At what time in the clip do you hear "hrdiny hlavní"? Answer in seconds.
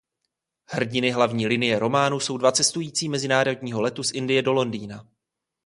0.65-1.47